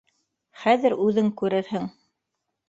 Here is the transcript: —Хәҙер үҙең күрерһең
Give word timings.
—Хәҙер 0.61 0.95
үҙең 1.03 1.29
күрерһең 1.43 1.87